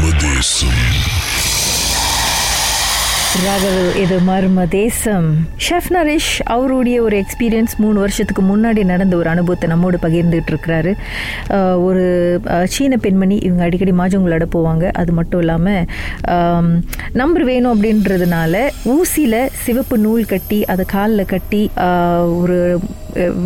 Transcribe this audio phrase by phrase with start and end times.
[0.00, 0.82] மர்மதேசம்.
[3.44, 5.26] ராகவ் இது மர்ம தேசம்
[5.66, 10.92] ஷெஃப் நரேஷ் அவருடைய ஒரு எக்ஸ்பீரியன்ஸ் மூணு வருஷத்துக்கு முன்னாடி நடந்த ஒரு அனுபவத்தை நம்மோடு பகிர்ந்துட்டு இருக்கிறாரு.
[11.86, 12.04] ஒரு
[12.74, 14.84] சீன பெண்மணி இவங்க அடிக்கடி மாஜவங்களோட போவாங்க.
[15.02, 15.84] அது மட்டும் இல்லாமல்
[17.20, 18.54] நம்பர் வேணும் அப்படின்றதுனால
[18.94, 21.64] ஊசியில் சிவப்பு நூல் கட்டி அதை காலில் கட்டி
[22.42, 22.58] ஒரு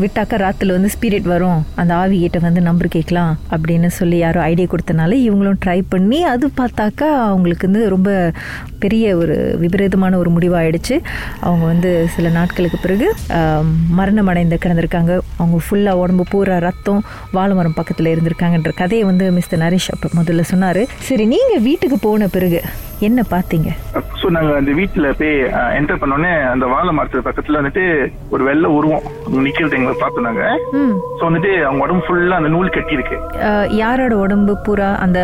[0.00, 1.60] விட்டாக்கா ராத்தில் வந்து ஸ்பிரிட் வரும்.
[1.80, 6.46] அந்த ஆவி கிட்ட வந்து நம்பர் கேட்கலாம் அப்படின்னு சொல்லி யாரும் ஐடியா கொடுத்தனால இவங்களும் ட்ரை பண்ணி அது
[6.60, 8.10] பார்த்தாக்கா அவங்களுக்கு வந்து ரொம்ப
[8.84, 10.96] பெரிய ஒரு விபரீதமான ஒரு முடிவாயிடுச்சு.
[11.46, 13.08] அவங்க வந்து சில நாட்களுக்கு பிறகு
[13.98, 15.12] மரணம் அடைந்து கிடந்திருக்காங்க.
[15.40, 17.02] அவங்க ஃபுல்லாக உடம்பு பூரா ரத்தம்
[17.36, 20.82] வாழைமரம் பக்கத்தில் இருந்திருக்காங்கன்ற கதையை வந்து மிஸ்டர் நரேஷ் அப்போ முதல்ல சொன்னார்.
[21.08, 22.62] சரி நீங்கள் வீட்டுக்கு போன பிறகு
[23.02, 23.68] என்ன பார்த்தீங்க?
[24.18, 25.32] சோ நாங்க அந்த வீட்டுல போய்
[25.78, 27.84] என்டர் பண்ணோடனே அந்த வாழை மரத்து பக்கத்துல வந்துட்டு
[28.30, 29.06] ஒரு வெள்ளை உருவம்
[29.44, 30.44] நிக்கிறது எங்களை பார்த்தோம் நாங்க.
[30.78, 30.92] ம்.
[31.16, 33.16] சோ வந்துட்டு அவங்க உடம்பு ஃபுல்லா அந்த நூல் கட்டி இருக்கு
[33.78, 35.18] யாரோட உடம்பு பூரா அந்த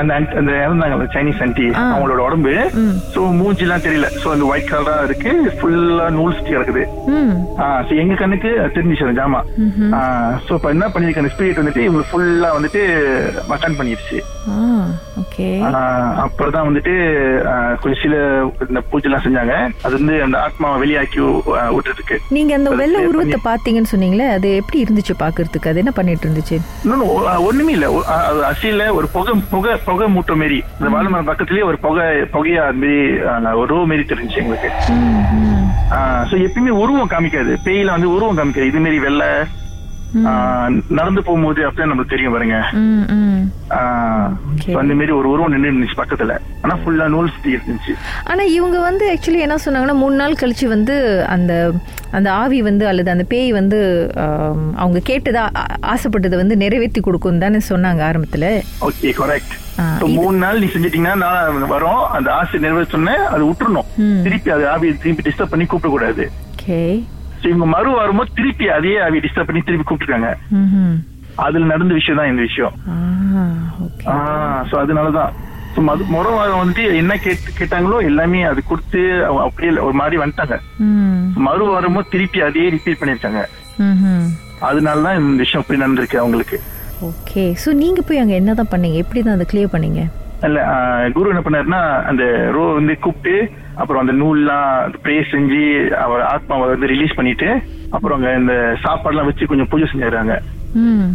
[0.00, 1.84] அந்த அந்த இறந்தாங்க சைனீஸ் ஆன்டி ஆ.
[1.92, 2.52] அவங்களோட உடம்பு.
[2.80, 2.94] ம்.
[3.14, 4.10] சோ மூஞ்சி எல்லாம் தெரியல.
[4.18, 5.32] சோ அந்த ஒயிட் கலரா இருக்கு.
[5.56, 6.84] ஃபுல்லா நூல் சுத்தி கிடக்குது.
[7.14, 7.34] ம்.
[7.82, 9.42] சோ எங்க கண்ணுக்கு தெரிஞ்சிச்சு அந்த ஜாமா
[10.44, 12.82] சோ இப்ப என்ன பண்ணிருக்கு அந்த ஸ்பிரிட் வந்துட்டு இவங்க ஃபுல்லா வந்துட்டு
[13.50, 14.20] மக்கான் பண்ணிடுச்சு
[15.22, 15.48] ஓகே
[16.22, 16.94] அப்புறம் வந்துட்டு
[17.52, 18.14] ஆஹ் கொஞ்சம் சில
[18.68, 19.54] இந்த பூஜை எல்லாம் செஞ்சாங்க.
[19.84, 21.20] அது வந்து அந்த ஆத்மாவை வெளியாக்கி
[21.76, 26.58] விட்டுறதுக்கு நீங்க அந்த வெள்ளை உருவத்தை பாத்தீங்கன்னு சொன்னீங்களே அது எப்படி இருந்துச்சு பாக்குறதுக்கு அது என்ன பண்ணிட்டு இருந்துச்சு?
[27.48, 27.86] ஒண்ணுமே இல்ல.
[28.50, 30.60] அசில ஒரு புகை புகை புகை மூட்டை மாரி.
[30.78, 33.00] இந்த வாழைமரம் பக்கத்துலயே ஒரு புகை புகையா அது மாரி
[33.60, 34.70] ஒரு ரோ மாரி தெரிஞ்சுச்சு எங்களுக்கு.
[36.30, 37.52] சோ எப்பயுமே உருவம் காமிக்காது.
[37.66, 38.70] பேயில வந்து உருவம் காமிக்காது.
[38.72, 39.28] இது மாரி வெள்ளை
[40.98, 42.56] நடந்து போகும்போது அப்படியே நம்மளுக்கு தெரியும் பாருங்க.
[44.80, 46.34] அந்த மாரி ஒரு உருவம் நின்று இருந்துச்சு பக்கத்துல.
[46.64, 47.92] ஆனா ஃபுல்லா நூல் சுத்தி இருந்துச்சு.
[48.30, 50.96] ஆனா இவங்க வந்து ஆக்சுவலி என்ன சொன்னாங்கன்னா மூணு நாள் கழிச்சு வந்து
[51.34, 51.52] அந்த
[52.18, 53.80] அந்த ஆவி வந்து அல்லது அந்த பேய் வந்து
[54.82, 55.44] அவங்க கேட்டதா
[55.94, 58.46] ஆசைப்பட்டதை வந்து நிறைவேற்றி கொடுக்கும் தானே சொன்னாங்க ஆரம்பத்துல.
[58.88, 59.56] ஓகே கரெக்ட்
[60.18, 63.90] மூணு நாள் நீ செஞ்சிட்டீங்கன்னா நான் வரோம் அந்த ஆசை நிறைவேற்றோன்னே அது விட்டுறணும்.
[64.26, 66.80] திருப்பி அது ஆவியை திருப்பி டிஸ்டர்ப் பண்ணி கூப்பிட கூடாது ஓகே
[67.50, 70.30] இவங்க மறு வரும்போது திருப்பி அதே ஆவியை டிஸ்டர்ப் பண்ணி திருப்பி கூப்பிட்டுருக்காங்க.
[71.44, 72.74] அதுல நடந்த விஷயம் தான் இந்த விஷயம்.
[74.70, 75.32] சோ அதனாலதான்.
[75.74, 79.00] So, மது முறை வாரம் வந்துட்டு என்ன கேட்டு கேட்டாங்களோ எல்லாமே அது கொடுத்து
[79.44, 80.56] அப்படியே ஒரு மாதிரி வந்துட்டாங்க.
[81.46, 83.42] மறு வரும்போது திருப்பி அதே ரிப்பீட் பண்ணிருக்காங்க
[84.68, 86.58] அதனாலதான் இந்த விஷயம் இப்படி நடந்திருக்கு அவங்களுக்கு.
[87.10, 87.44] ஓகே.
[87.62, 88.98] ஸோ நீங்க போய் அங்க என்னதான் பண்ணீங்க?
[89.04, 90.02] எப்படி தான் அதை கிளியர் பண்ணீங்க?
[90.42, 90.60] இல்ல
[91.12, 92.22] குரு என்ன பண்ணாருன்னா அந்த
[92.54, 93.34] ரோ வந்து கூப்பிட்டு
[93.76, 94.70] அப்புறம் அந்த நூல்லாம்
[95.02, 95.60] ப்ரே செஞ்சு
[96.00, 97.48] அவர் ஆத்மாவை வந்து ரிலீஸ் பண்ணிட்டு
[97.90, 100.34] அப்புறம் அங்க இந்த சாப்பாடுலாம் வச்சு கொஞ்சம் பூஜை செஞ்சுறாங்க
[100.82, 101.08] ம்.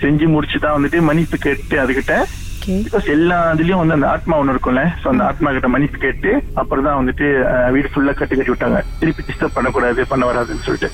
[0.00, 2.14] செஞ்சு முடிச்சு தான் வந்துட்டு மன்னிப்பு கேட்டு அதுகிட்ட
[2.64, 4.82] பிகாஸ் எல்லா இதுலயும் வந்து அந்த ஆத்மா ஒண்ணு இருக்கும்ல.
[5.02, 6.30] சோ அந்த ஆத்மா கிட்ட மன்னிப்பு கேட்டு
[6.60, 7.26] அப்புறம் தான் வந்துட்டு
[7.74, 10.90] வீடு ஃபுல்லா கட்டி கட்டி விட்டாங்க திருப்பி டிஸ்டர்ப் பண்ணக்கூடாது பண்ண வராதுன்னு சொல்லிட்டு.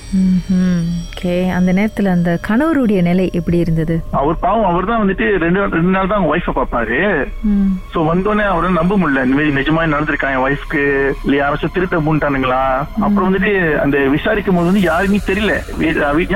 [1.11, 3.95] ஓகே அந்த நேரத்துல அந்த கணவருடைய நிலை எப்படி இருந்தது?
[4.21, 6.99] அவர் பாவம் அவர் தான் வந்துட்டு ரெண்டு ரெண்டு நாள் தான் அவங்க ஒய்ஃபை பார்ப்பாரு.
[7.53, 7.71] ம்.
[7.95, 9.25] சோ வந்தோடனே அவரை நம்ப முடியல.
[9.27, 10.83] இந்த மாதிரி நிஜமா நடந்திருக்கான் என் ஒய்ஃப்க்கு
[11.25, 12.61] இல்ல யாராச்சும் திருட்ட பூண்டானுங்களா
[13.07, 13.53] அப்புறம் வந்துட்டு
[13.85, 15.55] அந்த விசாரிக்கும் போது வந்து யாருமே தெரியல.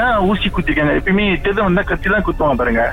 [0.05, 0.95] ஏன் ஊசி குத்திருக்காங்க?
[1.01, 2.85] எப்பயுமே திருடம் வந்தா கத்தி தான் குத்துவாங்க பாருங்க.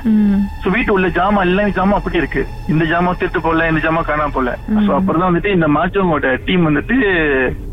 [0.63, 2.27] சோ வீட்டு உள்ள ஜாமா எல்லாமே ஜாமா அப்படி இருக்கு
[2.67, 4.49] இந்த ஜாமா திருட்டு போல இந்த ஜாமா காணாம போல
[4.85, 6.97] சோ அப்புறம் தான் வந்துட்டு இந்த மாற்றவங்களோட டீம் வந்துட்டு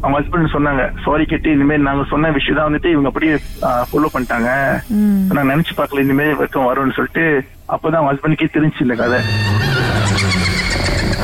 [0.02, 3.34] அவங்க ஹஸ்பண்ட் சொன்னாங்க சாரி கேட்டு இந்த மாதிரி நாங்க சொன்ன விஷயம் தான் வந்துட்டு இவங்க அப்படியே
[3.90, 4.50] ஃபாலோ பண்ணிட்டாங்க.
[5.36, 7.24] நான் நினைச்சு பார்க்கல இந்த மாதிரி வெக்கம் வரும்னு சொல்லிட்டு
[7.68, 9.20] அப்பதான் அவங்க ஹஸ்பண்டுக்கே தெரிஞ்சு இந்த கதை.